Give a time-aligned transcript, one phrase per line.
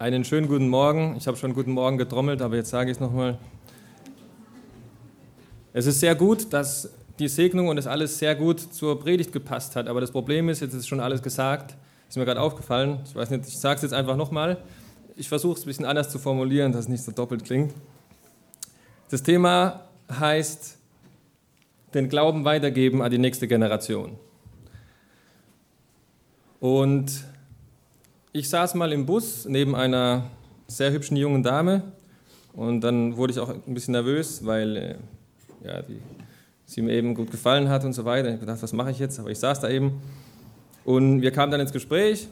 [0.00, 1.14] Einen schönen guten Morgen.
[1.18, 3.36] Ich habe schon guten Morgen getrommelt, aber jetzt sage ich es nochmal.
[5.74, 6.88] Es ist sehr gut, dass
[7.18, 9.88] die Segnung und das alles sehr gut zur Predigt gepasst hat.
[9.88, 11.76] Aber das Problem ist, jetzt ist schon alles gesagt,
[12.08, 13.00] ist mir gerade aufgefallen.
[13.04, 14.56] Ich weiß nicht, ich sage es jetzt einfach nochmal.
[15.16, 17.74] Ich versuche es ein bisschen anders zu formulieren, dass es nicht so doppelt klingt.
[19.10, 20.78] Das Thema heißt,
[21.92, 24.18] den Glauben weitergeben an die nächste Generation.
[26.58, 27.12] Und
[28.32, 30.24] ich saß mal im Bus neben einer
[30.66, 31.82] sehr hübschen jungen Dame
[32.52, 34.94] und dann wurde ich auch ein bisschen nervös, weil äh,
[35.66, 35.98] ja, die,
[36.64, 38.32] sie mir eben gut gefallen hat und so weiter.
[38.32, 39.18] Ich gedacht, was mache ich jetzt?
[39.18, 40.00] Aber ich saß da eben
[40.84, 42.28] und wir kamen dann ins Gespräch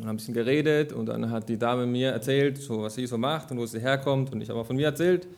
[0.00, 3.16] haben ein bisschen geredet und dann hat die Dame mir erzählt, so, was sie so
[3.16, 5.28] macht und wo sie herkommt und ich habe auch von mir erzählt,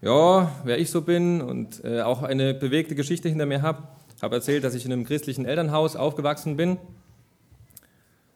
[0.00, 3.82] ja, wer ich so bin und äh, auch eine bewegte Geschichte hinter mir habe.
[4.16, 6.78] Ich habe erzählt, dass ich in einem christlichen Elternhaus aufgewachsen bin,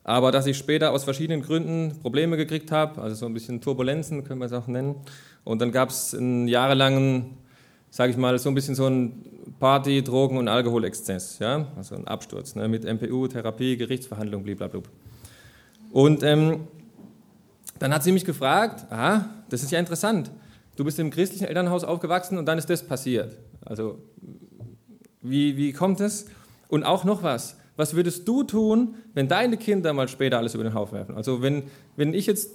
[0.08, 4.22] aber dass ich später aus verschiedenen Gründen Probleme gekriegt habe, also so ein bisschen Turbulenzen,
[4.22, 4.94] können wir es auch nennen.
[5.42, 7.36] Und dann gab es einen jahrelangen,
[7.90, 9.24] sage ich mal, so ein bisschen so ein
[9.58, 12.68] Party-, Drogen- und Alkoholexzess, ja, also ein Absturz ne?
[12.68, 14.82] mit MPU, Therapie, Gerichtsverhandlung, blablabla.
[15.90, 16.68] Und ähm,
[17.80, 20.30] dann hat sie mich gefragt, aha, das ist ja interessant,
[20.76, 23.36] du bist im christlichen Elternhaus aufgewachsen und dann ist das passiert.
[23.64, 23.98] Also
[25.20, 26.26] wie, wie kommt es?
[26.68, 27.56] Und auch noch was.
[27.76, 31.14] Was würdest du tun, wenn deine Kinder mal später alles über den Haufen werfen?
[31.14, 31.64] Also wenn,
[31.96, 32.50] wenn ich jetzt,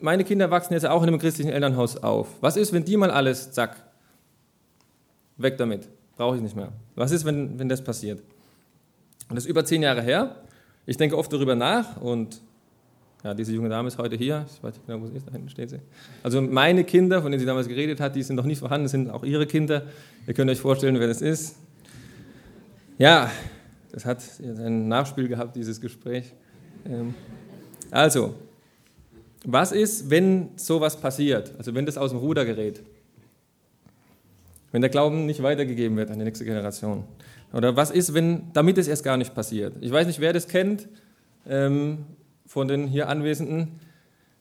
[0.00, 2.28] meine Kinder wachsen jetzt auch in einem christlichen Elternhaus auf.
[2.40, 3.76] Was ist, wenn die mal alles, zack,
[5.36, 6.72] weg damit, brauche ich nicht mehr.
[6.94, 8.20] Was ist, wenn, wenn das passiert?
[9.28, 10.36] Und das ist über zehn Jahre her.
[10.86, 12.40] Ich denke oft darüber nach und
[13.24, 14.44] ja, diese junge Dame ist heute hier.
[14.52, 15.28] Ich weiß nicht genau, wo sie ist.
[15.28, 15.78] Da hinten steht sie.
[16.24, 19.10] Also meine Kinder, von denen sie damals geredet hat, die sind noch nicht vorhanden, sind
[19.10, 19.84] auch ihre Kinder.
[20.26, 21.56] Ihr könnt euch vorstellen, wer das ist.
[22.98, 23.30] Ja,
[23.92, 26.32] das hat ein Nachspiel gehabt, dieses Gespräch.
[26.86, 27.14] Ähm,
[27.90, 28.34] also,
[29.44, 31.52] was ist, wenn sowas passiert?
[31.58, 32.82] Also wenn das aus dem Ruder gerät?
[34.70, 37.04] Wenn der Glauben nicht weitergegeben wird an die nächste Generation?
[37.52, 39.74] Oder was ist, wenn, damit es erst gar nicht passiert?
[39.80, 40.88] Ich weiß nicht, wer das kennt
[41.46, 42.06] ähm,
[42.46, 43.80] von den hier Anwesenden,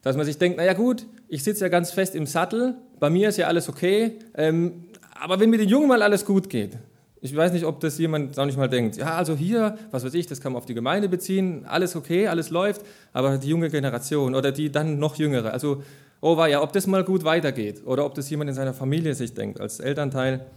[0.02, 3.30] dass man sich denkt, naja gut, ich sitze ja ganz fest im Sattel, bei mir
[3.30, 4.86] ist ja alles okay, ähm,
[5.20, 6.78] aber wenn mit den Jungen mal alles gut geht,
[7.24, 8.98] ich weiß nicht, ob das jemand auch nicht mal denkt.
[8.98, 12.28] Ja, also hier, was weiß ich, das kann man auf die Gemeinde beziehen, alles okay,
[12.28, 12.82] alles läuft,
[13.14, 15.84] aber die junge Generation oder die dann noch jüngere, also,
[16.20, 19.14] oh war ja, ob das mal gut weitergeht oder ob das jemand in seiner Familie
[19.14, 20.48] sich denkt, als Elternteil.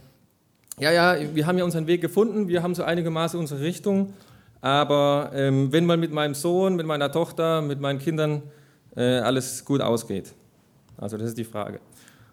[0.79, 4.13] Ja, ja, wir haben ja unseren Weg gefunden, wir haben so einigermaßen unsere Richtung,
[4.59, 8.41] aber ähm, wenn mal mit meinem Sohn, mit meiner Tochter, mit meinen Kindern
[8.95, 10.33] äh, alles gut ausgeht.
[10.97, 11.79] Also, das ist die Frage.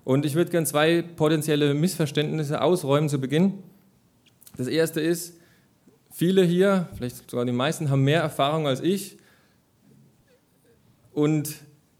[0.04, 3.54] Und ich würde gerne zwei potenzielle Missverständnisse ausräumen zu Beginn.
[4.56, 5.38] Das erste ist,
[6.10, 9.16] viele hier, vielleicht sogar die meisten, haben mehr Erfahrung als ich.
[11.12, 11.54] Und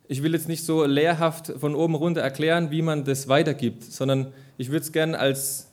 [0.09, 4.33] ich will jetzt nicht so lehrhaft von oben runter erklären, wie man das weitergibt, sondern
[4.59, 5.69] ich würde es gerne als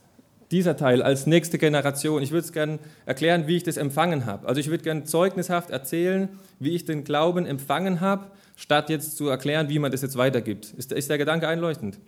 [0.52, 4.48] dieser Teil, als nächste Generation, ich würde es gerne erklären, wie ich das empfangen habe.
[4.48, 6.30] Also ich würde gerne zeugnishaft erzählen,
[6.60, 10.74] wie ich den Glauben empfangen habe, statt jetzt zu erklären, wie man das jetzt weitergibt.
[10.78, 12.00] Ist, ist der Gedanke einleuchtend?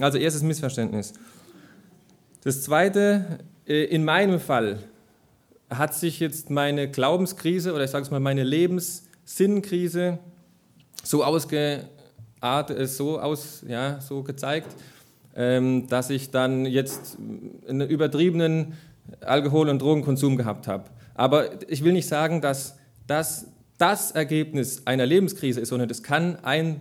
[0.00, 1.12] Also erstes Missverständnis.
[2.42, 4.78] Das zweite, in meinem Fall
[5.70, 10.18] hat sich jetzt meine Glaubenskrise oder ich sage es mal meine Lebenssinnkrise
[11.02, 14.68] so ausgeartet, äh, so aus, ja, so gezeigt,
[15.34, 17.18] ähm, dass ich dann jetzt
[17.68, 18.74] einen übertriebenen
[19.20, 20.84] Alkohol- und Drogenkonsum gehabt habe.
[21.14, 22.76] Aber ich will nicht sagen, dass
[23.06, 23.46] das
[23.78, 26.80] das Ergebnis einer Lebenskrise ist, sondern das kann ein,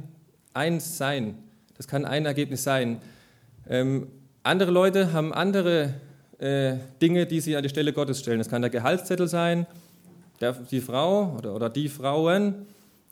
[0.54, 1.38] eins sein.
[1.76, 3.00] Das kann ein Ergebnis sein.
[3.68, 4.08] Ähm,
[4.44, 5.96] andere Leute haben andere
[6.44, 8.38] äh, Dinge, die sie an die Stelle Gottes stellen.
[8.38, 9.66] Das kann der Gehaltszettel sein,
[10.42, 12.66] der, die Frau oder, oder die Frauen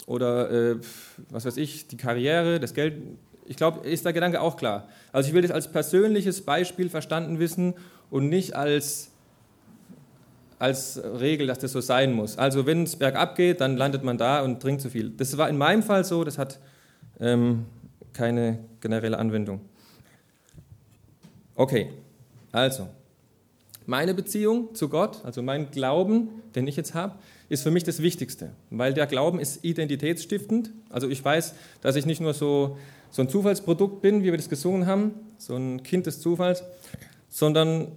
[0.06, 0.76] oder äh,
[1.30, 3.02] was weiß ich, die Karriere, das Geld.
[3.46, 4.90] Ich glaube, ist der Gedanke auch klar.
[5.14, 7.74] Also ich will das als persönliches Beispiel verstanden wissen
[8.10, 9.12] und nicht als,
[10.60, 12.38] als Regel, dass das so sein muss.
[12.38, 15.10] Also wenn es bergab geht, dann landet man da und trinkt zu viel.
[15.10, 16.60] Das war in meinem Fall so, das hat
[17.22, 17.66] ähm,
[18.12, 19.62] keine generelle Anwendung.
[21.56, 21.94] Okay,
[22.52, 22.90] also
[23.86, 27.16] meine Beziehung zu Gott, also mein Glauben, den ich jetzt habe,
[27.50, 30.72] ist für mich das Wichtigste, weil der Glauben ist identitätsstiftend.
[30.90, 32.78] Also ich weiß, dass ich nicht nur so,
[33.10, 36.64] so ein Zufallsprodukt bin, wie wir das gesungen haben, so ein Kind des Zufalls,
[37.30, 37.92] sondern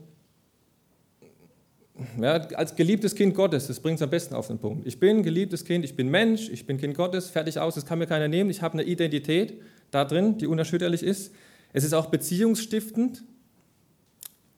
[2.21, 4.87] ja, als geliebtes Kind Gottes, das bringt es am besten auf den Punkt.
[4.87, 8.01] Ich bin geliebtes Kind, ich bin Mensch, ich bin Kind Gottes, fertig aus, das kann
[8.01, 8.51] mir keiner nehmen.
[8.51, 9.61] Ich habe eine Identität
[9.93, 11.33] da drin, die unerschütterlich ist.
[11.73, 13.23] Es ist auch beziehungsstiftend.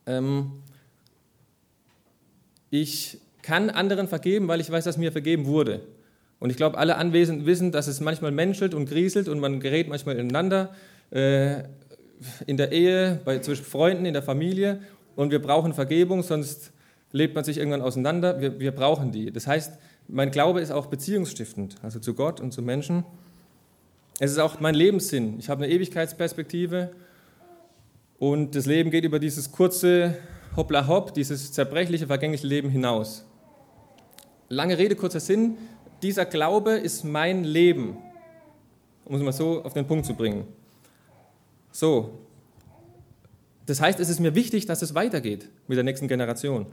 [0.07, 0.53] Ähm,
[2.71, 5.83] ich kann anderen vergeben, weil ich weiß, dass mir vergeben wurde.
[6.39, 9.89] Und ich glaube, alle Anwesenden wissen, dass es manchmal menschelt und grieselt und man gerät
[9.89, 10.75] manchmal ineinander
[11.11, 11.63] äh,
[12.47, 14.81] in der Ehe, bei, zwischen Freunden, in der Familie.
[15.15, 16.73] Und wir brauchen Vergebung, sonst
[17.13, 18.41] lebt man sich irgendwann auseinander.
[18.41, 19.31] Wir, wir brauchen die.
[19.31, 19.79] Das heißt,
[20.09, 23.05] mein Glaube ist auch beziehungsstiftend, also zu Gott und zu Menschen.
[24.19, 25.39] Es ist auch mein Lebenssinn.
[25.39, 26.91] Ich habe eine Ewigkeitsperspektive
[28.19, 30.17] und das Leben geht über dieses kurze
[30.55, 33.25] Hoppla Hopp, dieses zerbrechliche, vergängliche Leben hinaus.
[34.49, 35.57] Lange Rede, kurzer Sinn.
[36.03, 37.97] Dieser Glaube ist mein Leben,
[39.05, 40.47] um es mal so auf den Punkt zu bringen.
[41.73, 42.11] So,
[43.67, 46.67] das heißt, es ist mir wichtig, dass es weitergeht mit der nächsten Generation.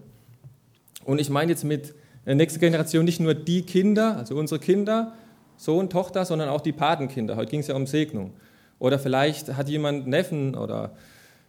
[1.06, 5.14] Und ich meine jetzt mit der nächsten Generation nicht nur die Kinder, also unsere Kinder,
[5.58, 7.36] Sohn, Tochter, sondern auch die Patenkinder.
[7.36, 8.34] Heute ging es ja um Segnung.
[8.80, 10.96] Oder vielleicht hat jemand Neffen oder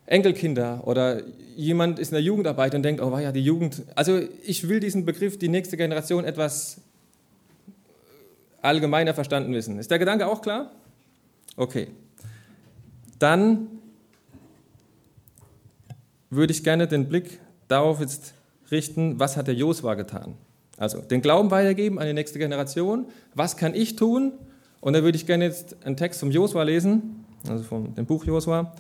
[0.07, 1.23] Enkelkinder oder
[1.57, 3.83] jemand ist in der Jugendarbeit und denkt, oh ja die Jugend.
[3.95, 6.81] Also ich will diesen Begriff, die nächste Generation, etwas
[8.61, 9.79] allgemeiner verstanden wissen.
[9.79, 10.71] Ist der Gedanke auch klar?
[11.57, 11.89] Okay.
[13.19, 13.69] Dann
[16.31, 18.35] würde ich gerne den Blick darauf jetzt
[18.71, 20.35] richten, was hat der Josua getan?
[20.77, 23.07] Also den Glauben weitergeben an die nächste Generation.
[23.35, 24.33] Was kann ich tun?
[24.81, 28.25] Und da würde ich gerne jetzt einen Text vom Josua lesen, also vom dem Buch
[28.25, 28.75] Josua,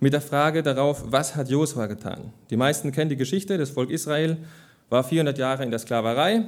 [0.00, 2.32] mit der Frage darauf, was hat Josua getan?
[2.50, 4.36] Die meisten kennen die Geschichte, das Volk Israel
[4.88, 6.44] war 400 Jahre in der Sklaverei.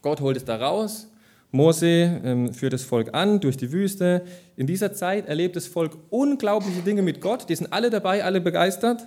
[0.00, 1.08] Gott holt es da raus.
[1.50, 4.22] Mose ähm, führt das Volk an durch die Wüste.
[4.56, 7.48] In dieser Zeit erlebt das Volk unglaubliche Dinge mit Gott.
[7.48, 9.06] Die sind alle dabei, alle begeistert.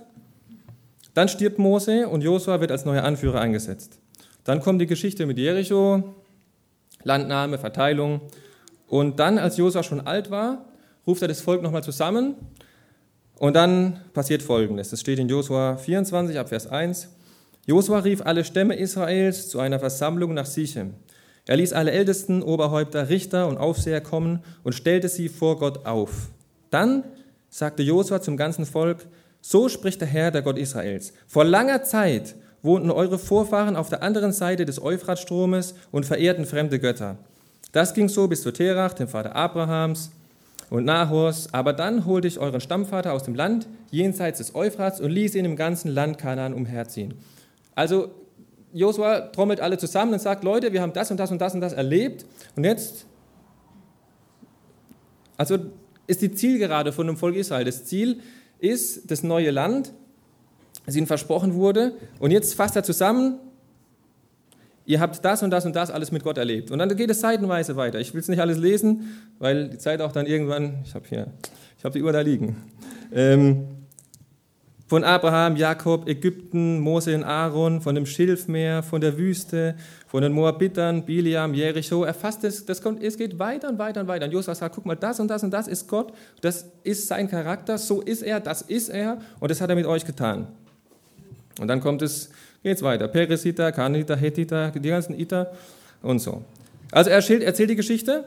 [1.16, 4.00] Dann stirbt Mose und Josua wird als neuer Anführer eingesetzt.
[4.44, 6.14] Dann kommt die Geschichte mit Jericho,
[7.04, 8.22] Landnahme, Verteilung.
[8.88, 10.66] Und dann, als Josua schon alt war,
[11.08, 12.36] ruft er das Volk nochmal zusammen.
[13.38, 14.90] Und dann passiert Folgendes.
[14.90, 17.10] Das steht in Josua 24 ab Vers 1.
[17.66, 20.94] Josua rief alle Stämme Israels zu einer Versammlung nach Sichem.
[21.48, 26.30] Er ließ alle Ältesten, Oberhäupter, Richter und Aufseher kommen und stellte sie vor Gott auf.
[26.70, 27.04] Dann
[27.50, 29.06] sagte Josua zum ganzen Volk,
[29.42, 31.14] so spricht der Herr, der Gott Israels.
[31.28, 36.80] Vor langer Zeit wohnten eure Vorfahren auf der anderen Seite des Euphratstromes und verehrten fremde
[36.80, 37.18] Götter.
[37.72, 40.12] Das ging so bis zu Terach, dem Vater Abrahams
[40.70, 41.54] und Nahors.
[41.54, 45.46] Aber dann holte ich euren Stammvater aus dem Land jenseits des Euphrats und ließ ihn
[45.46, 47.14] im ganzen Land Kanaan umherziehen.
[47.76, 48.12] Also
[48.74, 51.62] Josua trommelt alle zusammen und sagt, Leute, wir haben das und das und das und
[51.62, 52.26] das erlebt.
[52.56, 53.06] Und jetzt,
[55.38, 55.58] also
[56.08, 57.66] ist die Zielgerade von dem Volk Israel.
[57.66, 58.20] Das Ziel
[58.60, 59.94] ist das neue Land,
[60.86, 61.94] das ihnen versprochen wurde.
[62.20, 63.40] Und jetzt fasst er zusammen,
[64.86, 66.72] ihr habt das und das und das alles mit Gott erlebt.
[66.72, 68.00] Und dann geht es seitenweise weiter.
[68.00, 71.28] Ich will es nicht alles lesen, weil die Zeit auch dann irgendwann, ich habe hier,
[71.78, 72.58] ich habe die Uhr da liegen.
[73.14, 73.68] Ähm,
[74.88, 80.32] von Abraham, Jakob, Ägypten, Mose und Aaron, von dem Schilfmeer, von der Wüste, von den
[80.32, 82.04] Moabitern, Biliam, Jericho.
[82.04, 84.26] Er fasst es, das kommt, es geht weiter und weiter und weiter.
[84.26, 87.28] Und Josua sagt, guck mal, das und das und das ist Gott, das ist sein
[87.28, 90.50] Charakter, so ist er, das ist er und das hat er mit euch getan.
[91.60, 92.30] Und dann kommt es,
[92.64, 93.08] geht's weiter.
[93.08, 95.52] Peresiter, Kaniter, Hethiter, die ganzen Iter
[96.02, 96.44] und so.
[96.92, 98.26] Also er erzählt die Geschichte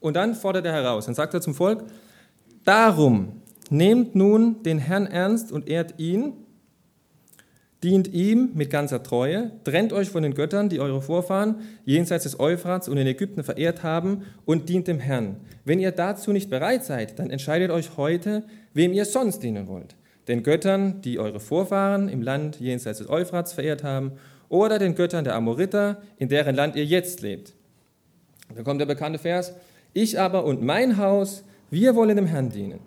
[0.00, 1.06] und dann fordert er heraus.
[1.06, 1.84] Dann sagt er zum Volk,
[2.64, 6.32] darum nehmt nun den Herrn ernst und ehrt ihn,
[7.82, 12.40] dient ihm mit ganzer Treue, trennt euch von den Göttern, die eure Vorfahren jenseits des
[12.40, 15.36] Euphrats und in Ägypten verehrt haben, und dient dem Herrn.
[15.64, 18.42] Wenn ihr dazu nicht bereit seid, dann entscheidet euch heute,
[18.74, 19.94] wem ihr sonst dienen wollt
[20.28, 24.12] den Göttern, die eure Vorfahren im Land jenseits des Euphrats verehrt haben,
[24.48, 27.54] oder den Göttern der Amoriter, in deren Land ihr jetzt lebt.
[28.54, 29.54] Da kommt der bekannte Vers,
[29.92, 32.80] ich aber und mein Haus, wir wollen dem Herrn dienen.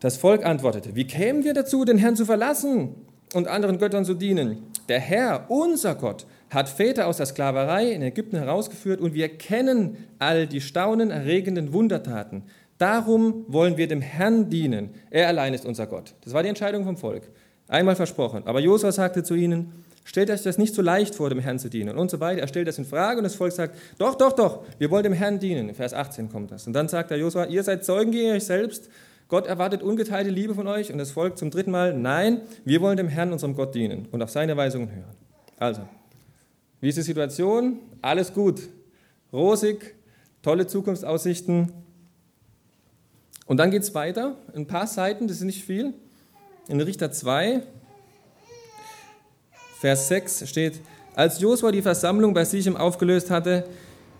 [0.00, 2.94] Das Volk antwortete, wie kämen wir dazu, den Herrn zu verlassen
[3.34, 4.64] und anderen Göttern zu dienen?
[4.88, 9.96] Der Herr, unser Gott, hat Väter aus der Sklaverei in Ägypten herausgeführt und wir kennen
[10.18, 12.42] all die staunenerregenden Wundertaten,
[12.82, 14.90] Darum wollen wir dem Herrn dienen.
[15.08, 16.14] Er allein ist unser Gott.
[16.24, 17.22] Das war die Entscheidung vom Volk.
[17.68, 18.42] Einmal versprochen.
[18.44, 21.70] Aber Josua sagte zu ihnen, stellt euch das nicht so leicht vor, dem Herrn zu
[21.70, 21.96] dienen.
[21.96, 22.40] Und so weiter.
[22.40, 25.12] Er stellt das in Frage und das Volk sagt, doch, doch, doch, wir wollen dem
[25.12, 25.68] Herrn dienen.
[25.68, 26.66] In Vers 18 kommt das.
[26.66, 28.90] Und dann sagt der Josua, ihr seid Zeugen gegen euch selbst.
[29.28, 30.90] Gott erwartet ungeteilte Liebe von euch.
[30.90, 34.20] Und das Volk zum dritten Mal, nein, wir wollen dem Herrn, unserem Gott, dienen und
[34.24, 35.14] auf seine Weisungen hören.
[35.56, 35.82] Also,
[36.80, 37.78] wie ist die Situation?
[38.00, 38.60] Alles gut.
[39.32, 39.94] Rosig,
[40.42, 41.70] tolle Zukunftsaussichten,
[43.52, 45.92] und dann geht es weiter, ein paar Seiten, das ist nicht viel.
[46.68, 47.60] In Richter 2,
[49.78, 50.80] Vers 6 steht,
[51.14, 53.64] als Josua die Versammlung bei Sichem aufgelöst hatte,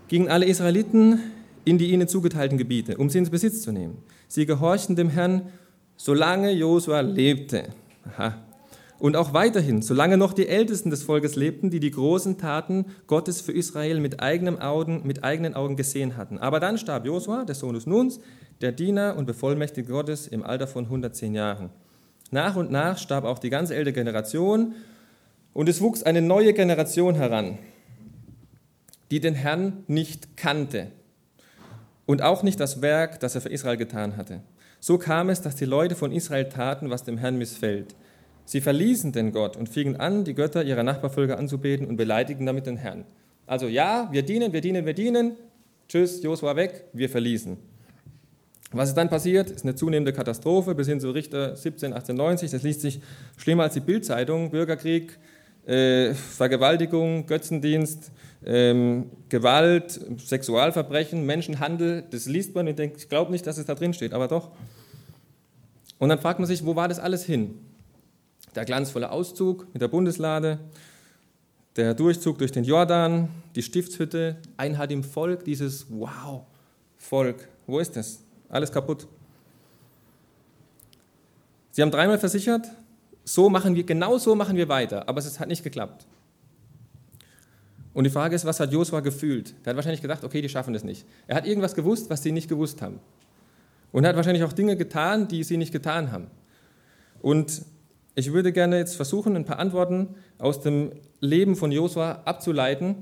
[0.09, 1.19] gingen alle Israeliten
[1.65, 4.03] in die ihnen zugeteilten Gebiete, um sie ins Besitz zu nehmen.
[4.29, 5.51] Sie gehorchten dem Herrn,
[5.97, 7.71] solange Josua lebte.
[8.05, 8.35] Aha.
[9.03, 13.41] Und auch weiterhin, solange noch die Ältesten des Volkes lebten, die die großen Taten Gottes
[13.41, 16.39] für Israel mit, Augen, mit eigenen Augen gesehen hatten.
[16.39, 18.21] Aber dann starb Josua, der Sohn des Nuns,
[18.61, 21.71] der Diener und Bevollmächtigte Gottes im Alter von 110 Jahren.
[22.31, 24.77] Nach und nach starb auch die ganz ältere Generation
[25.53, 27.59] und es wuchs eine neue Generation heran,
[29.11, 30.93] die den Herrn nicht kannte
[32.07, 34.43] und auch nicht das Werk, das er für Israel getan hatte.
[34.79, 37.97] So kam es, dass die Leute von Israel taten, was dem Herrn missfällt.
[38.45, 42.67] Sie verließen den Gott und fingen an, die Götter ihrer Nachbarvölker anzubeten und beleidigten damit
[42.67, 43.05] den Herrn.
[43.47, 45.37] Also ja, wir dienen, wir dienen, wir dienen.
[45.89, 47.57] Tschüss, Josua weg, wir verließen.
[48.73, 49.51] Was ist dann passiert?
[49.51, 52.51] Ist eine zunehmende Katastrophe bis hin zu Richter 17, 1890.
[52.51, 53.01] Das liest sich
[53.37, 54.51] schlimmer als die Bildzeitung.
[54.51, 55.19] Bürgerkrieg,
[55.67, 58.11] äh, Vergewaltigung, Götzendienst,
[58.47, 62.05] ähm, Gewalt, Sexualverbrechen, Menschenhandel.
[62.11, 64.51] Das liest man und denkt, ich glaube nicht, dass es da drin steht, aber doch.
[65.99, 67.59] Und dann fragt man sich, wo war das alles hin?
[68.55, 70.59] Der glanzvolle Auszug mit der Bundeslade,
[71.77, 76.43] der Durchzug durch den Jordan, die Stiftshütte, Einheit im Volk, dieses Wow,
[76.97, 78.21] Volk, wo ist das?
[78.49, 79.07] Alles kaputt.
[81.71, 82.69] Sie haben dreimal versichert,
[83.25, 86.07] so machen wir, genau so machen wir weiter, aber es hat nicht geklappt.
[87.95, 89.55] Und die Frage ist, was hat Josua gefühlt?
[89.65, 91.07] Er hat wahrscheinlich gedacht, okay, die schaffen das nicht.
[91.27, 93.01] Er hat irgendwas gewusst, was sie nicht gewusst haben.
[93.93, 96.29] Und er hat wahrscheinlich auch Dinge getan, die sie nicht getan haben.
[97.21, 97.63] Und
[98.15, 102.97] ich würde gerne jetzt versuchen, ein paar Antworten aus dem Leben von Josua abzuleiten,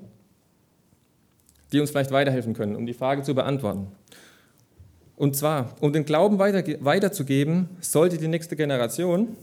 [1.72, 3.88] die uns vielleicht weiterhelfen können, um die Frage zu beantworten.
[5.16, 9.36] Und zwar, um den Glauben weiter, weiterzugeben, sollte die nächste Generation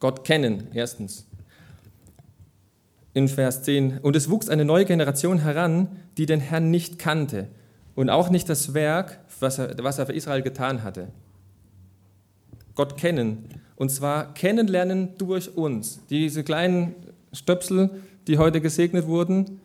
[0.00, 1.26] Gott kennen, erstens.
[3.14, 3.98] In Vers 10.
[3.98, 5.88] Und es wuchs eine neue Generation heran,
[6.18, 7.48] die den Herrn nicht kannte
[7.94, 11.08] und auch nicht das Werk, was er, was er für Israel getan hatte.
[12.74, 13.48] Gott kennen.
[13.76, 16.00] Und zwar kennenlernen durch uns.
[16.10, 16.94] Diese kleinen
[17.32, 17.90] Stöpsel,
[18.26, 19.60] die heute gesegnet wurden,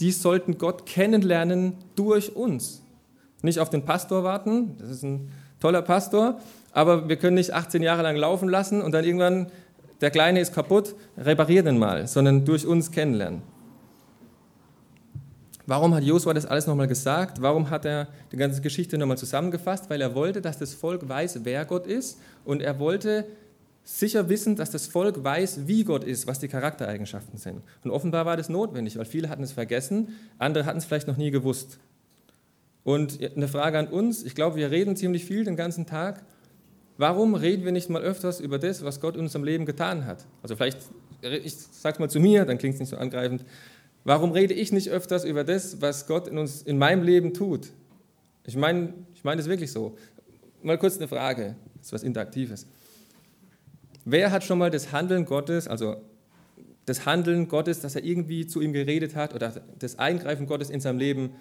[0.00, 2.82] die sollten Gott kennenlernen durch uns.
[3.42, 5.30] Nicht auf den Pastor warten, das ist ein
[5.60, 6.40] toller Pastor,
[6.72, 9.46] aber wir können nicht 18 Jahre lang laufen lassen und dann irgendwann,
[10.00, 13.42] der Kleine ist kaputt, reparier den mal, sondern durch uns kennenlernen.
[15.68, 17.42] Warum hat Josua das alles nochmal gesagt?
[17.42, 19.90] Warum hat er die ganze Geschichte nochmal zusammengefasst?
[19.90, 23.26] Weil er wollte, dass das Volk weiß, wer Gott ist und er wollte
[23.84, 27.60] sicher wissen, dass das Volk weiß, wie Gott ist, was die Charaktereigenschaften sind.
[27.84, 31.18] Und offenbar war das notwendig, weil viele hatten es vergessen, andere hatten es vielleicht noch
[31.18, 31.78] nie gewusst.
[32.82, 36.24] Und eine Frage an uns, ich glaube, wir reden ziemlich viel den ganzen Tag.
[36.96, 40.24] Warum reden wir nicht mal öfters über das, was Gott in unserem Leben getan hat?
[40.42, 40.78] Also vielleicht,
[41.20, 43.44] ich sage es mal zu mir, dann klingt es nicht so angreifend.
[44.08, 47.74] Warum rede ich nicht öfters über das, was Gott in, uns, in meinem Leben tut?
[48.46, 49.98] Ich meine ich mein wirklich so.
[50.62, 52.66] Mal kurz eine Frage, das ist was Interaktives.
[54.06, 55.96] Wer hat schon mal das Handeln Gottes, also
[56.86, 60.80] das Handeln Gottes, dass er irgendwie zu ihm geredet hat oder das Eingreifen Gottes in
[60.80, 61.32] seinem Leben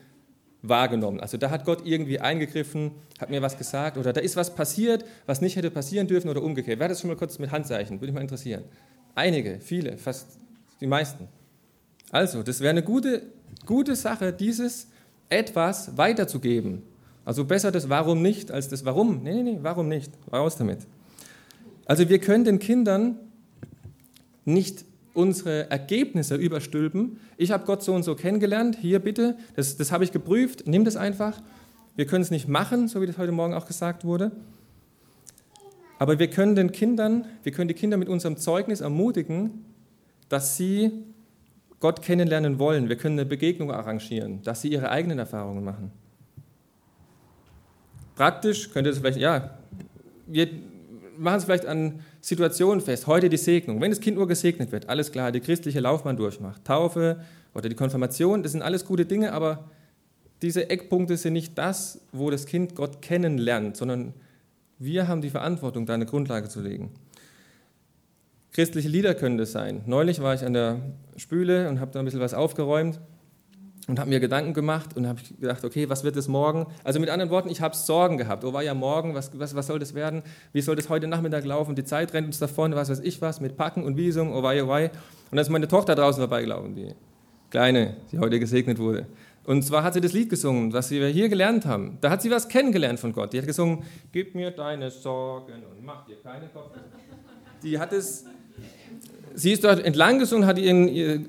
[0.61, 1.21] wahrgenommen?
[1.21, 5.05] Also da hat Gott irgendwie eingegriffen, hat mir was gesagt oder da ist was passiert,
[5.25, 6.79] was nicht hätte passieren dürfen oder umgekehrt.
[6.79, 8.01] Wer hat das schon mal kurz mit Handzeichen?
[8.01, 8.65] Würde mich mal interessieren.
[9.15, 10.37] Einige, viele, fast
[10.81, 11.29] die meisten.
[12.11, 13.23] Also, das wäre eine gute,
[13.65, 14.87] gute Sache, dieses
[15.29, 16.83] etwas weiterzugeben.
[17.25, 19.21] Also besser das Warum nicht als das Warum.
[19.23, 20.11] Nee, nee, nee, warum nicht?
[20.31, 20.79] Raus damit.
[21.85, 23.17] Also wir können den Kindern
[24.45, 27.19] nicht unsere Ergebnisse überstülpen.
[27.35, 30.85] Ich habe Gott so und so kennengelernt, hier bitte, das, das habe ich geprüft, nimm
[30.85, 31.41] das einfach.
[31.97, 34.31] Wir können es nicht machen, so wie das heute Morgen auch gesagt wurde.
[35.99, 39.65] Aber wir können den Kindern, wir können die Kinder mit unserem Zeugnis ermutigen,
[40.29, 40.91] dass sie
[41.79, 42.89] Gott kennenlernen wollen.
[42.89, 45.91] Wir können eine Begegnung arrangieren, dass sie ihre eigenen Erfahrungen machen.
[48.15, 49.57] Praktisch könnte es vielleicht, ja,
[50.25, 50.49] wir
[51.17, 53.07] machen es vielleicht an Situationen fest.
[53.07, 53.79] Heute die Segnung.
[53.79, 56.65] Wenn das Kind nur gesegnet wird, alles klar, die christliche Laufbahn durchmacht.
[56.65, 57.21] Taufe
[57.53, 59.69] oder die Konfirmation, das sind alles gute Dinge, aber
[60.41, 64.13] diese Eckpunkte sind nicht das, wo das Kind Gott kennenlernt, sondern
[64.79, 66.91] wir haben die Verantwortung, da eine Grundlage zu legen.
[68.53, 69.81] Christliche Lieder können das sein.
[69.85, 70.81] Neulich war ich an der
[71.15, 72.99] Spüle und habe da ein bisschen was aufgeräumt
[73.87, 76.67] und habe mir Gedanken gemacht und habe gedacht, okay, was wird es morgen?
[76.83, 78.43] Also mit anderen Worten, ich habe Sorgen gehabt.
[78.43, 80.23] Oh, war ja morgen, was, was, was soll das werden?
[80.51, 81.75] Wie soll das heute Nachmittag laufen?
[81.75, 84.63] Die Zeit rennt uns davon, was weiß ich was, mit Packen und Wiesung, oh wei,
[84.63, 84.85] oh wei.
[84.85, 84.91] Und
[85.31, 86.93] dann ist meine Tochter draußen vorbeigelaufen, die
[87.49, 89.07] Kleine, die heute gesegnet wurde.
[89.45, 91.97] Und zwar hat sie das Lied gesungen, was wir hier gelernt haben.
[92.01, 93.31] Da hat sie was kennengelernt von Gott.
[93.31, 96.71] Die hat gesungen, gib mir deine Sorgen und mach dir keine Kopf.
[97.63, 98.25] Die hat es
[99.35, 101.21] sie ist dort entlang gesungen, hat ihren, ihr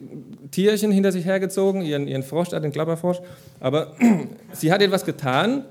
[0.50, 3.18] Tierchen hinter sich hergezogen, ihren, ihren Frosch, den Klapperfrosch.
[3.60, 3.94] Aber
[4.52, 5.64] sie hat etwas getan,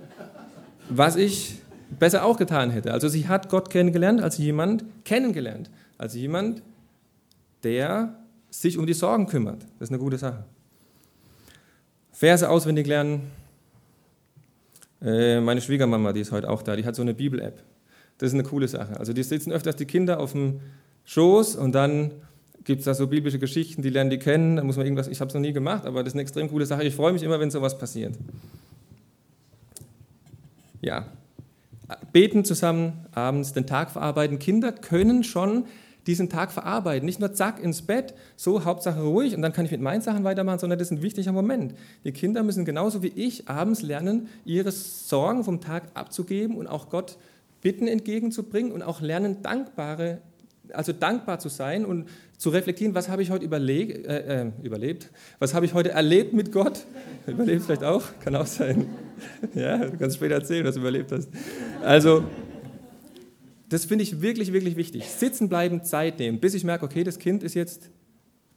[0.90, 1.56] was ich
[2.00, 2.94] besser auch getan hätte.
[2.94, 5.70] Also sie hat Gott kennengelernt als jemand kennengelernt.
[5.98, 6.62] als jemand,
[7.64, 8.16] der
[8.50, 9.64] sich um die Sorgen kümmert.
[9.80, 10.44] Das ist eine gute Sache.
[12.12, 13.32] Verse auswendig lernen.
[15.02, 17.62] Äh, meine Schwiegermama, die ist heute auch da, die hat so eine Bibel-App.
[18.18, 19.00] Das ist eine coole Sache.
[19.00, 20.60] Also die sitzen öfters die Kinder auf dem
[21.08, 22.12] Schoß und dann
[22.66, 24.58] gibt es da so biblische Geschichten, die lernen die kennen.
[24.58, 26.50] Da muss man irgendwas, ich habe es noch nie gemacht, aber das ist eine extrem
[26.50, 26.84] coole Sache.
[26.84, 28.14] Ich freue mich immer, wenn sowas passiert.
[30.82, 31.08] Ja.
[32.12, 34.38] Beten zusammen abends, den Tag verarbeiten.
[34.38, 35.66] Kinder können schon
[36.08, 37.06] diesen Tag verarbeiten.
[37.06, 40.26] Nicht nur zack ins Bett, so Hauptsache ruhig und dann kann ich mit meinen Sachen
[40.26, 41.74] weitermachen, sondern das ist ein wichtiger Moment.
[42.04, 46.90] Die Kinder müssen genauso wie ich abends lernen, ihre Sorgen vom Tag abzugeben und auch
[46.90, 47.18] Gott
[47.62, 50.20] Bitten entgegenzubringen und auch lernen, dankbare,
[50.74, 52.08] also dankbar zu sein und
[52.38, 55.10] zu reflektieren, was habe ich heute überleg, äh, äh, überlebt,
[55.40, 56.86] was habe ich heute erlebt mit Gott.
[57.28, 58.86] Überlebt vielleicht auch, kann auch sein.
[59.56, 61.28] Ja, du kannst später erzählen, was du überlebt hast.
[61.82, 62.24] Also,
[63.68, 65.10] das finde ich wirklich, wirklich wichtig.
[65.10, 67.90] Sitzen bleiben, Zeit nehmen, bis ich merke, okay, das Kind ist jetzt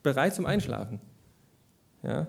[0.02, 1.00] bereit zum Einschlafen.
[2.02, 2.28] Ja?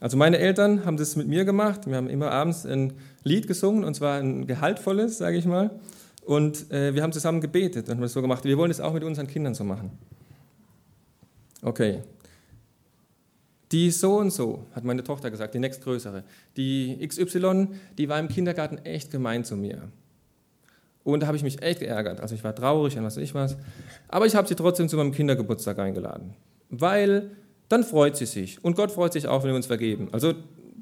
[0.00, 1.86] Also meine Eltern haben das mit mir gemacht.
[1.86, 5.70] Wir haben immer abends ein Lied gesungen, und zwar ein gehaltvolles, sage ich mal.
[6.30, 8.44] Und äh, wir haben zusammen gebetet und haben das so gemacht.
[8.44, 9.98] Wir wollen es auch mit unseren Kindern so machen.
[11.60, 12.02] Okay.
[13.72, 16.22] Die so und so, hat meine Tochter gesagt, die nächstgrößere.
[16.56, 19.88] Die XY, die war im Kindergarten echt gemein zu mir.
[21.02, 22.20] Und da habe ich mich echt geärgert.
[22.20, 23.56] Also ich war traurig und was weiß ich was.
[24.06, 26.36] Aber ich habe sie trotzdem zu meinem Kindergeburtstag eingeladen.
[26.68, 27.32] Weil
[27.68, 28.64] dann freut sie sich.
[28.64, 30.10] Und Gott freut sich auch, wenn wir uns vergeben.
[30.12, 30.34] Also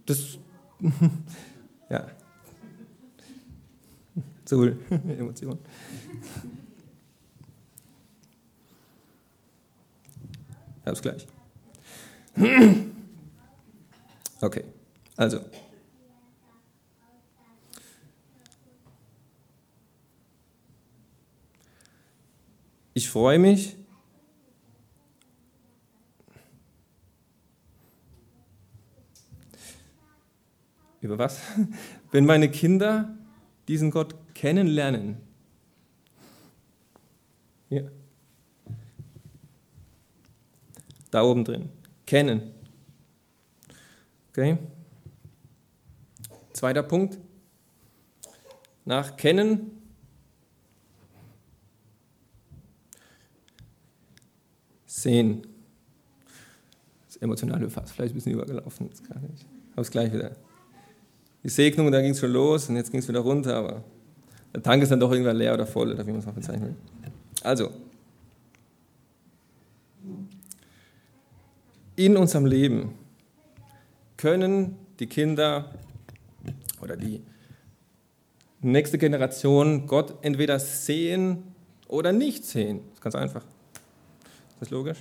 [0.05, 0.37] das,
[1.89, 2.07] ja.
[4.49, 5.59] So, Emotion.
[10.81, 11.27] Ich hab's gleich.
[14.41, 14.63] Okay,
[15.17, 15.41] also.
[22.95, 23.77] Ich freue mich,
[31.01, 31.41] über was?
[32.13, 33.19] Wenn meine Kinder
[33.67, 35.17] diesen Gott kennenlernen.
[37.71, 37.83] Ja.
[41.11, 41.71] Da oben drin.
[42.07, 42.55] Kennen.
[44.31, 44.57] Okay?
[46.53, 47.19] Zweiter Punkt.
[48.85, 49.73] Nach Kennen
[54.87, 55.47] sehen.
[57.07, 59.45] Das emotionale Fass, vielleicht ein bisschen übergelaufen, jetzt gar nicht.
[59.73, 60.37] Aber es gleich wieder.
[61.43, 63.85] Die Segnung, da ging es schon los und jetzt ging es wieder runter, aber
[64.55, 66.69] der Tank ist dann doch irgendwann leer oder voll, oder wie man es auch bezeichnen
[66.69, 66.77] will.
[67.43, 67.71] Also,
[71.97, 72.95] in unserem Leben
[74.17, 75.71] können die Kinder
[76.81, 77.23] oder die
[78.61, 81.43] nächste Generation Gott entweder sehen
[81.87, 82.81] oder nicht sehen.
[82.89, 83.43] Das ist ganz einfach.
[83.43, 84.99] Ist das logisch?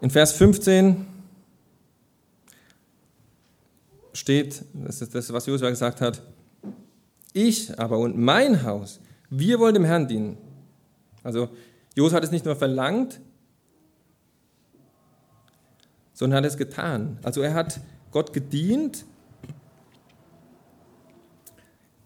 [0.00, 1.06] In Vers 15
[4.12, 6.22] steht, das ist das, was Josua gesagt hat,
[7.34, 10.38] ich aber und mein Haus, wir wollen dem Herrn dienen.
[11.22, 11.50] Also
[11.94, 13.20] Josua hat es nicht nur verlangt,
[16.14, 17.18] sondern hat es getan.
[17.22, 19.04] Also er hat Gott gedient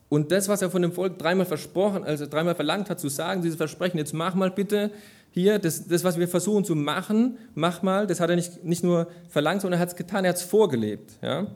[0.09, 3.43] und das, was er von dem Volk dreimal versprochen, also dreimal verlangt hat zu sagen,
[3.43, 4.91] dieses Versprechen, jetzt mach mal bitte
[5.31, 8.83] hier, das, das, was wir versuchen zu machen, mach mal, das hat er nicht, nicht
[8.83, 11.19] nur verlangt, sondern er hat es getan, er hat es vorgelebt.
[11.23, 11.47] Ja?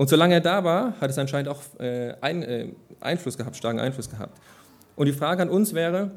[0.00, 2.68] Und solange er da war, hat es anscheinend auch äh, ein, äh,
[3.00, 4.40] Einfluss gehabt, starken Einfluss gehabt.
[4.96, 6.10] Und die Frage an uns wäre,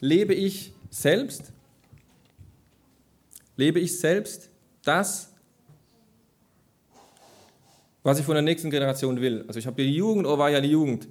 [0.00, 1.52] lebe ich selbst?
[3.56, 4.50] Lebe ich selbst
[4.82, 5.32] das,
[8.02, 9.44] was ich von der nächsten Generation will?
[9.46, 11.06] Also ich habe die Jugend, oh war ja die Jugend.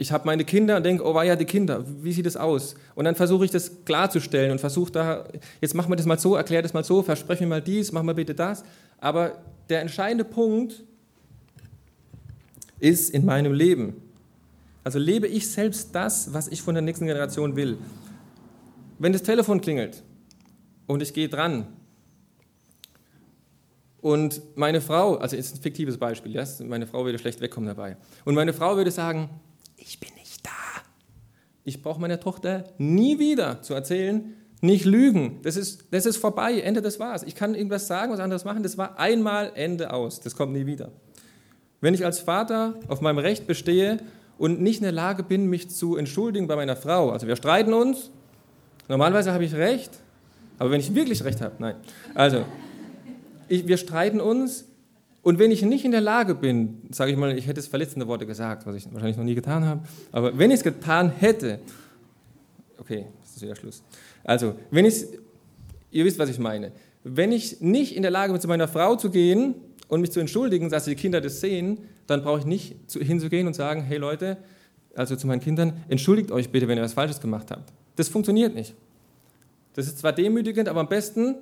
[0.00, 2.76] Ich habe meine Kinder und denke, oh, war ja die Kinder, wie sieht das aus?
[2.94, 5.24] Und dann versuche ich das klarzustellen und versuche da,
[5.60, 8.04] jetzt machen wir das mal so, erklär das mal so, verspreche mir mal dies, mach
[8.04, 8.62] mal bitte das.
[9.00, 10.84] Aber der entscheidende Punkt
[12.78, 14.00] ist in meinem Leben.
[14.84, 17.76] Also lebe ich selbst das, was ich von der nächsten Generation will.
[19.00, 20.04] Wenn das Telefon klingelt
[20.86, 21.66] und ich gehe dran
[24.00, 27.96] und meine Frau, also ist ein fiktives Beispiel, meine Frau würde schlecht wegkommen dabei.
[28.24, 29.28] Und meine Frau würde sagen,
[29.78, 30.50] ich bin nicht da.
[31.64, 35.40] Ich brauche meiner Tochter nie wieder zu erzählen, nicht lügen.
[35.42, 37.22] Das ist, das ist vorbei, Ende, das war's.
[37.22, 40.20] Ich kann irgendwas sagen, was anderes machen, das war einmal Ende aus.
[40.20, 40.90] Das kommt nie wieder.
[41.80, 43.98] Wenn ich als Vater auf meinem Recht bestehe
[44.36, 47.72] und nicht in der Lage bin, mich zu entschuldigen bei meiner Frau, also wir streiten
[47.72, 48.10] uns,
[48.88, 49.90] normalerweise habe ich Recht,
[50.58, 51.76] aber wenn ich wirklich Recht habe, nein.
[52.14, 52.44] Also,
[53.48, 54.67] ich, wir streiten uns
[55.28, 58.06] Und wenn ich nicht in der Lage bin, sage ich mal, ich hätte es verletzende
[58.06, 61.60] Worte gesagt, was ich wahrscheinlich noch nie getan habe, aber wenn ich es getan hätte,
[62.78, 63.82] okay, das ist wieder Schluss.
[64.24, 65.04] Also, wenn ich,
[65.90, 66.72] ihr wisst, was ich meine,
[67.04, 69.54] wenn ich nicht in der Lage bin, zu meiner Frau zu gehen
[69.88, 73.52] und mich zu entschuldigen, dass die Kinder das sehen, dann brauche ich nicht hinzugehen und
[73.52, 74.38] sagen, hey Leute,
[74.94, 77.70] also zu meinen Kindern, entschuldigt euch bitte, wenn ihr was Falsches gemacht habt.
[77.96, 78.74] Das funktioniert nicht.
[79.74, 81.34] Das ist zwar demütigend, aber am besten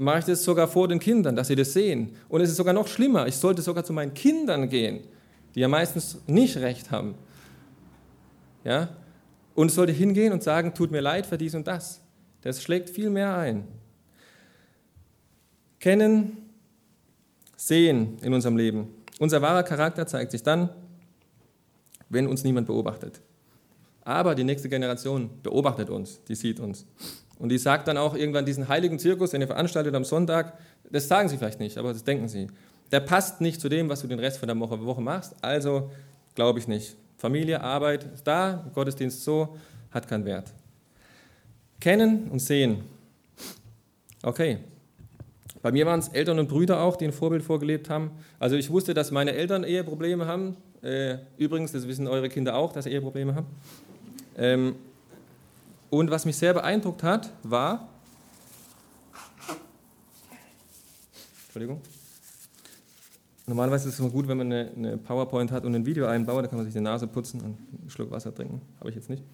[0.00, 2.16] mache ich das sogar vor den Kindern, dass sie das sehen.
[2.30, 5.00] Und es ist sogar noch schlimmer, ich sollte sogar zu meinen Kindern gehen,
[5.54, 7.14] die ja meistens nicht recht haben.
[8.64, 8.88] Ja?
[9.54, 12.00] Und sollte hingehen und sagen, tut mir leid für dies und das.
[12.40, 13.68] Das schlägt viel mehr ein.
[15.80, 16.48] Kennen,
[17.56, 18.88] sehen in unserem Leben.
[19.18, 20.70] Unser wahrer Charakter zeigt sich dann,
[22.08, 23.20] wenn uns niemand beobachtet.
[24.02, 26.86] Aber die nächste Generation beobachtet uns, die sieht uns.
[27.40, 30.58] Und die sagt dann auch irgendwann diesen heiligen Zirkus, den ihr veranstaltet am Sonntag,
[30.90, 32.48] das sagen sie vielleicht nicht, aber das denken sie.
[32.92, 35.90] Der passt nicht zu dem, was du den Rest von der Woche, machst, also
[36.34, 36.96] glaube ich nicht.
[37.16, 39.56] Familie, Arbeit ist da, Gottesdienst so,
[39.90, 40.52] hat keinen Wert.
[41.80, 42.84] Kennen und sehen.
[44.22, 44.58] Okay.
[45.62, 48.10] Bei mir waren es Eltern und Brüder auch, die ein Vorbild vorgelebt haben.
[48.38, 50.56] Also ich wusste, dass meine Eltern Eheprobleme haben.
[50.82, 53.46] Äh, übrigens, das wissen eure Kinder auch, dass sie Eheprobleme haben.
[55.90, 57.88] Und was mich sehr beeindruckt hat, war,
[61.46, 61.80] Entschuldigung,
[63.46, 66.46] normalerweise ist es immer gut, wenn man eine, PowerPoint hat und ein Video einbaut, da
[66.48, 67.46] kann man sich die Nase putzen und
[67.80, 68.62] einen Schluck Wasser trinken.
[68.78, 69.24] Habe ich jetzt nicht.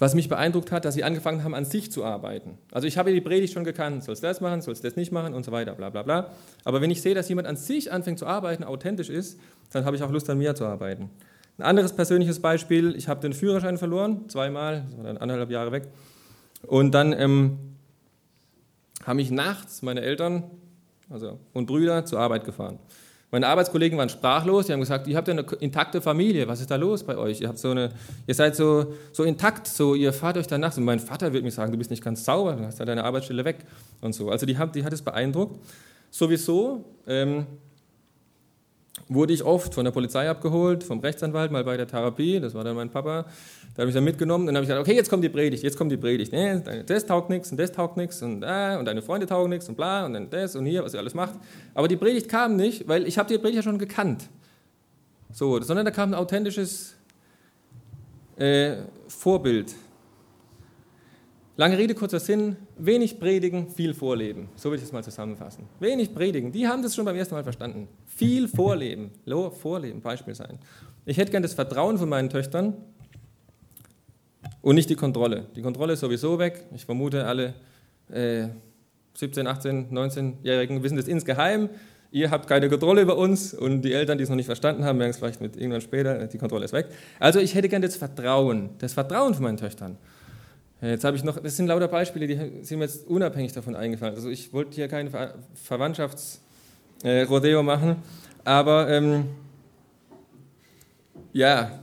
[0.00, 2.58] Was mich beeindruckt hat, dass sie angefangen haben, an sich zu arbeiten.
[2.72, 5.44] Also ich habe die Predigt schon gekannt, sollst das machen, sollst das nicht machen und
[5.44, 6.30] so weiter, bla bla bla.
[6.64, 9.38] Aber wenn ich sehe, dass jemand an sich anfängt zu arbeiten, authentisch ist,
[9.70, 11.10] dann habe ich auch Lust an mir zu arbeiten.
[11.60, 15.72] Ein anderes persönliches Beispiel, ich habe den Führerschein verloren, zweimal, das war dann anderthalb Jahre
[15.72, 15.88] weg.
[16.66, 17.58] Und dann ähm,
[19.04, 20.44] haben mich nachts meine Eltern
[21.10, 22.78] also, und Brüder zur Arbeit gefahren.
[23.30, 26.70] Meine Arbeitskollegen waren sprachlos, die haben gesagt, ihr habt ja eine intakte Familie, was ist
[26.70, 27.42] da los bei euch?
[27.42, 27.90] Ihr, habt so eine,
[28.26, 30.78] ihr seid so, so intakt, so, ihr fahrt euch dann nachts.
[30.78, 33.04] Und mein Vater wird mir sagen, du bist nicht ganz sauber, du hast ja deine
[33.04, 33.58] Arbeitsstelle weg
[34.00, 34.30] und so.
[34.30, 35.62] Also die, haben, die hat es beeindruckt.
[36.10, 37.46] Sowieso ähm,
[39.08, 42.64] wurde ich oft von der Polizei abgeholt, vom Rechtsanwalt, mal bei der Therapie, das war
[42.64, 43.24] dann mein Papa,
[43.74, 45.76] da habe ich dann mitgenommen, dann habe ich gesagt, okay, jetzt kommt die Predigt, jetzt
[45.76, 49.02] kommt die Predigt, nee, das taugt nichts und das taugt nichts und, äh, und deine
[49.02, 51.34] Freunde taugen nichts und bla und dann das und hier, was ihr alles macht.
[51.74, 54.28] Aber die Predigt kam nicht, weil ich habe die Predigt ja schon gekannt.
[55.32, 56.96] So, sondern da kam ein authentisches
[58.36, 58.76] äh,
[59.06, 59.74] Vorbild.
[61.60, 64.48] Lange Rede, kurzer Sinn, wenig predigen, viel vorleben.
[64.56, 65.64] So will ich es mal zusammenfassen.
[65.78, 67.86] Wenig predigen, die haben das schon beim ersten Mal verstanden.
[68.06, 69.10] Viel vorleben,
[69.60, 70.58] vorleben, Beispiel sein.
[71.04, 72.78] Ich hätte gern das Vertrauen von meinen Töchtern
[74.62, 75.48] und nicht die Kontrolle.
[75.54, 76.64] Die Kontrolle ist sowieso weg.
[76.74, 77.52] Ich vermute, alle
[78.10, 78.46] äh,
[79.12, 81.68] 17, 18, 19-Jährigen wissen das insgeheim.
[82.10, 84.96] Ihr habt keine Kontrolle über uns und die Eltern, die es noch nicht verstanden haben,
[84.96, 86.86] merken es vielleicht mit irgendwann später, die Kontrolle ist weg.
[87.18, 89.98] Also ich hätte gern das Vertrauen, das Vertrauen von meinen Töchtern.
[90.82, 94.14] Jetzt habe ich noch, das sind lauter Beispiele, die sind mir jetzt unabhängig davon eingefallen.
[94.14, 97.96] Also ich wollte hier kein Ver Verwandtschaftsrodeo äh, machen,
[98.44, 99.26] aber ähm,
[101.34, 101.80] ja,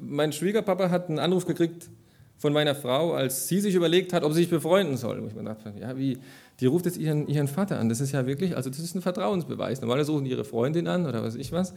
[0.00, 1.88] mein Schwiegerpapa hat einen Anruf gekriegt
[2.36, 5.20] von meiner Frau, als sie sich überlegt hat, ob sie sich befreunden soll.
[5.20, 6.18] Und ich mir dachte, ja, wie,
[6.60, 7.88] die ruft jetzt ihren, ihren Vater an.
[7.88, 9.80] Das ist ja wirklich, also das ist ein Vertrauensbeweis.
[9.80, 11.74] Normalerweise suchen die ihre Freundin an oder weiß ich was.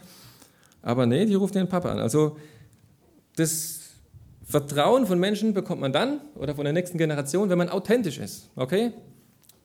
[0.82, 2.00] Aber nee, die ruft ihren Papa an.
[2.00, 2.38] Also
[3.36, 3.79] das
[4.50, 8.50] Vertrauen von Menschen bekommt man dann oder von der nächsten Generation, wenn man authentisch ist.
[8.56, 8.92] Okay?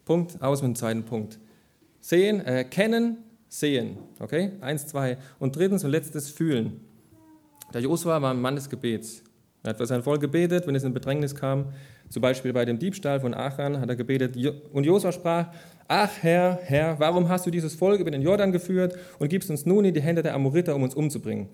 [0.04, 1.38] Punkt, aus mit dem zweiten Punkt.
[2.00, 3.16] Sehen, äh, kennen,
[3.48, 3.96] sehen.
[4.20, 4.52] Okay?
[4.60, 5.16] Eins, zwei.
[5.38, 6.82] Und drittens und letztes, fühlen.
[7.72, 9.22] Der Josua war ein Mann des Gebets.
[9.62, 11.72] Er hat für sein Volk gebetet, wenn es in Bedrängnis kam.
[12.10, 14.36] Zum Beispiel bei dem Diebstahl von Achan hat er gebetet.
[14.70, 15.46] Und Josua sprach,
[15.88, 19.64] Ach Herr, Herr, warum hast du dieses Volk über den Jordan geführt und gibst uns
[19.64, 21.48] nun in die Hände der Amoriter, um uns umzubringen?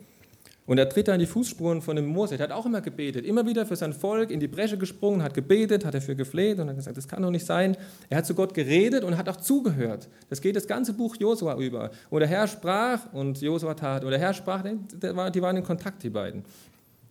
[0.70, 2.36] Und er tritt da in die Fußspuren von dem Mose.
[2.36, 5.34] Er hat auch immer gebetet, immer wieder für sein Volk in die Bresche gesprungen, hat
[5.34, 7.76] gebetet, hat dafür gefleht und hat gesagt, das kann doch nicht sein.
[8.08, 10.08] Er hat zu Gott geredet und hat auch zugehört.
[10.28, 11.90] Das geht das ganze Buch Josua über.
[12.08, 14.04] Und der Herr sprach und Josua tat.
[14.04, 16.44] Und der Herr sprach, die waren in Kontakt, die beiden.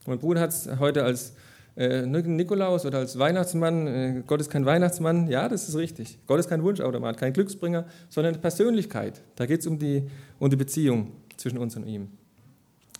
[0.07, 1.33] Mein Bruder hat es heute als
[1.75, 6.17] äh, Nikolaus oder als Weihnachtsmann, äh, Gott ist kein Weihnachtsmann, ja, das ist richtig.
[6.27, 9.19] Gott ist kein Wunschautomat, kein Glücksbringer, sondern Persönlichkeit.
[9.35, 10.07] Da geht es um die,
[10.39, 12.07] um die Beziehung zwischen uns und ihm.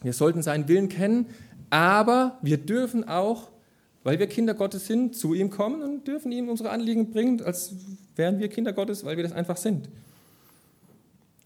[0.02, 1.28] Wir sollten seinen Willen kennen,
[1.70, 3.50] aber wir dürfen auch,
[4.04, 7.74] weil wir Kinder Gottes sind, zu ihm kommen und dürfen ihm unsere Anliegen bringen, als
[8.16, 9.90] wären wir Kinder Gottes, weil wir das einfach sind.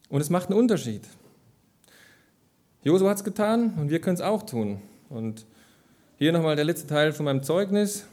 [0.10, 1.02] Und es macht einen Unterschied.
[2.84, 4.82] Josu hat es getan und wir können es auch tun.
[5.10, 5.46] Und
[6.18, 8.06] hier nochmal der letzte Teil von meinem Zeugnis.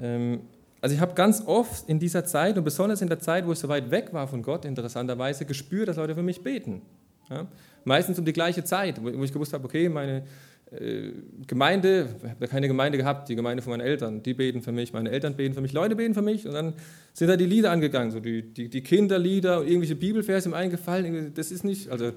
[0.00, 0.40] Ähm,
[0.80, 3.58] Also ich habe ganz oft in dieser Zeit und besonders in der Zeit, wo ich
[3.58, 6.82] so weit weg war von Gott, interessanterweise gespürt, dass Leute für mich beten.
[7.30, 7.46] Ja?
[7.84, 10.24] Meistens um die gleiche Zeit, wo ich gewusst habe, okay, meine
[10.70, 11.12] äh,
[11.46, 14.92] Gemeinde, ich habe keine Gemeinde gehabt, die Gemeinde von meinen Eltern, die beten für mich,
[14.92, 16.74] meine Eltern beten für mich, Leute beten für mich und dann
[17.14, 21.32] sind da die Lieder angegangen, so die, die, die Kinderlieder und irgendwelche Bibelverse im eingefallen.
[21.34, 22.14] Das ist nicht, also das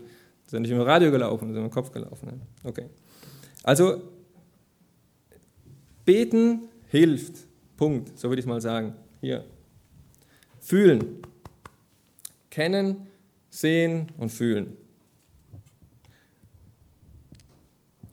[0.47, 2.27] ist ja nicht im Radio gelaufen, das ist im Kopf gelaufen.
[2.27, 2.39] Ne?
[2.63, 2.85] Okay.
[3.63, 4.01] Also
[6.03, 7.35] beten hilft.
[7.77, 8.95] Punkt, so würde ich mal sagen.
[9.21, 9.45] Hier.
[10.59, 11.19] Fühlen.
[12.49, 13.07] Kennen,
[13.49, 14.77] sehen und fühlen.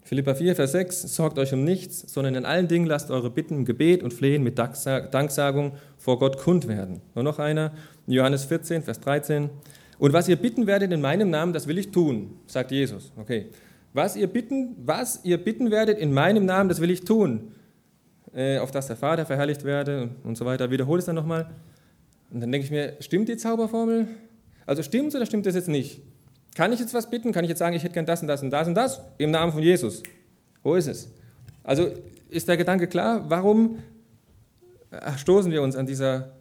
[0.08, 3.56] Philippa 4, Vers 6, sorgt euch um nichts, sondern in allen Dingen lasst eure Bitten
[3.56, 7.02] im Gebet und Flehen mit Danksagung vor Gott kund werden.
[7.14, 7.72] Nur noch einer,
[8.06, 9.50] Johannes 14, Vers 13.
[9.98, 13.12] Und was ihr bitten werdet in meinem Namen, das will ich tun, sagt Jesus.
[13.18, 13.48] Okay.
[13.92, 17.52] Was ihr bitten, was ihr bitten werdet in meinem Namen, das will ich tun
[18.34, 20.70] äh, auf dass der Vater verherrlicht werde und, so weiter.
[20.70, 21.50] Wiederhole es dann nochmal.
[22.30, 24.08] Und dann denke ich mir, stimmt die Zauberformel?
[24.64, 26.00] Also stimmt es oder stimmt das jetzt nicht?
[26.58, 27.30] Kann ich jetzt was bitten?
[27.30, 29.30] Kann ich jetzt sagen, ich hätte gern das und das und das und das im
[29.30, 30.02] Namen von Jesus?
[30.64, 31.08] Wo ist es?
[31.62, 31.88] Also
[32.30, 33.30] ist der Gedanke klar?
[33.30, 33.78] Warum
[35.18, 36.32] stoßen wir uns an dieser,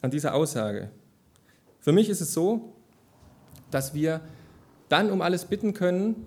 [0.00, 0.92] an dieser Aussage?
[1.80, 2.72] Für mich ist es so,
[3.72, 4.20] dass wir
[4.88, 6.24] dann um alles bitten können,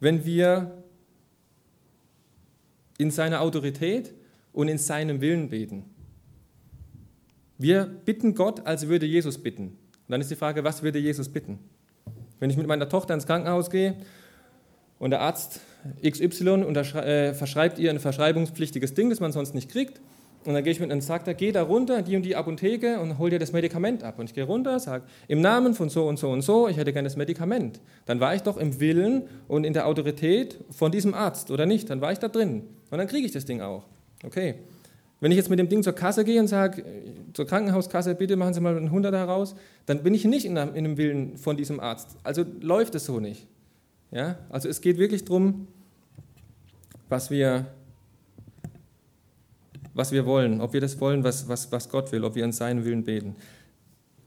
[0.00, 0.82] wenn wir
[2.98, 4.12] in seiner Autorität
[4.52, 5.84] und in seinem Willen beten.
[7.58, 9.66] Wir bitten Gott, als würde Jesus bitten.
[9.68, 11.60] Und dann ist die Frage, was würde Jesus bitten?
[12.40, 13.94] Wenn ich mit meiner Tochter ins Krankenhaus gehe
[14.98, 15.60] und der Arzt
[16.02, 20.00] XY äh, verschreibt ihr ein verschreibungspflichtiges Ding, das man sonst nicht kriegt,
[20.46, 23.00] und dann gehe ich mit und sagt er, geh da runter, die und die Apotheke
[23.00, 24.18] und hol dir das Medikament ab.
[24.18, 26.92] Und ich gehe runter, sage, im Namen von so und so und so, ich hätte
[26.92, 27.80] gerne das Medikament.
[28.04, 31.90] Dann war ich doch im Willen und in der Autorität von diesem Arzt, oder nicht?
[31.90, 32.62] Dann war ich da drin.
[32.90, 33.82] Und dann kriege ich das Ding auch.
[34.24, 34.54] Okay.
[35.20, 36.84] Wenn ich jetzt mit dem Ding zur Kasse gehe und sage,
[37.32, 39.54] zur Krankenhauskasse, bitte machen Sie mal einen Hunderter heraus,
[39.86, 42.16] dann bin ich nicht in, in dem Willen von diesem Arzt.
[42.22, 43.46] Also läuft es so nicht.
[44.10, 44.38] Ja?
[44.50, 45.68] Also es geht wirklich darum,
[47.08, 47.66] was wir
[49.96, 52.52] was wir wollen, ob wir das wollen, was, was, was Gott will, ob wir an
[52.52, 53.34] seinen Willen beten.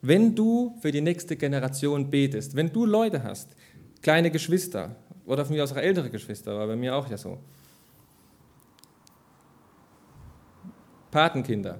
[0.01, 3.49] Wenn du für die nächste Generation betest, wenn du Leute hast,
[4.01, 4.95] kleine Geschwister
[5.27, 7.37] oder von mir aus auch ältere Geschwister, war bei mir auch ja so,
[11.11, 11.79] Patenkinder,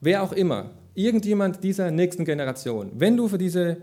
[0.00, 3.78] wer auch immer, irgendjemand dieser nächsten Generation, wenn du für diese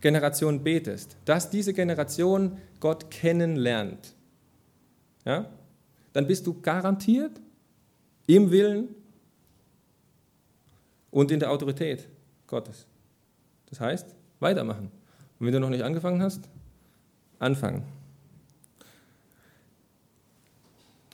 [0.00, 4.14] Generation betest, dass diese Generation Gott kennenlernt,
[5.24, 5.46] ja,
[6.12, 7.40] dann bist du garantiert,
[8.26, 8.88] im Willen
[11.10, 12.08] und in der Autorität
[12.46, 12.86] Gottes.
[13.68, 14.90] Das heißt, weitermachen.
[15.38, 16.48] Und wenn du noch nicht angefangen hast,
[17.38, 17.84] anfangen.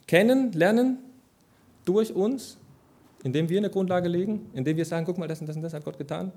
[0.07, 0.97] Kennen, lernen
[1.89, 2.57] durch uns,
[3.23, 5.73] indem wir eine Grundlage legen, indem wir sagen, guck mal, das und das und das
[5.73, 6.31] hat Gott getan.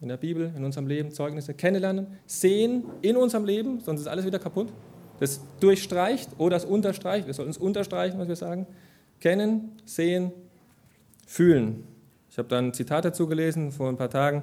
[0.00, 4.26] In der Bibel, in unserem Leben, Zeugnisse kennenlernen, sehen in unserem Leben, sonst ist alles
[4.26, 4.68] wieder kaputt
[5.20, 7.26] das durchstreicht oder das unterstreicht.
[7.26, 8.66] Wir sollten es unterstreichen, was wir sagen.
[9.20, 10.32] Kennen, sehen,
[11.26, 11.84] fühlen.
[12.30, 14.42] Ich habe da ein Zitat dazu gelesen vor ein paar Tagen.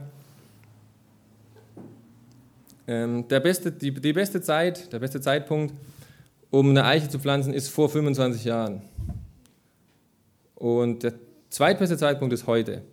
[2.88, 5.73] Ähm, der beste, die, die beste Zeit, der beste Zeitpunkt,
[6.49, 8.82] um eine Eiche zu pflanzen, ist vor 25 Jahren.
[10.63, 11.15] Und der
[11.49, 12.84] zweitbeste Zeitpunkt ist heute.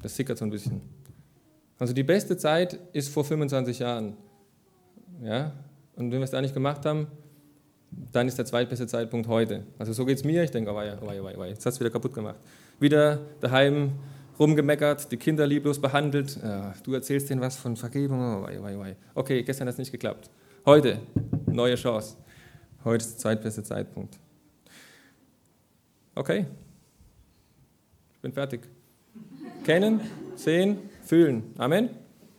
[0.00, 0.80] Das sickert so ein bisschen.
[1.78, 4.16] Also die beste Zeit ist vor 25 Jahren.
[5.22, 5.52] Ja,
[5.94, 7.06] und wenn wir es da nicht gemacht haben,
[8.12, 9.64] dann ist der zweitbeste Zeitpunkt heute.
[9.78, 10.42] Also so geht es mir.
[10.42, 12.40] Ich denke, oh, wei, oh, wei, wei, jetzt hast du wieder kaputt gemacht.
[12.80, 13.92] Wieder daheim
[14.38, 16.38] rumgemeckert, die Kinder lieblos behandelt.
[16.42, 18.18] Ja, du erzählst denen was von Vergebung.
[18.20, 18.96] Oh, wei, wei, wei.
[19.14, 20.30] Okay, gestern hat es nicht geklappt.
[20.64, 20.98] Heute,
[21.44, 22.16] neue Chance.
[22.84, 24.18] Heute ist der zweitbeste Zeitpunkt.
[26.14, 26.46] Okay,
[28.12, 28.68] ich bin fertig.
[29.64, 30.00] Kennen,
[30.36, 31.54] sehen, fühlen.
[31.56, 32.01] Amen.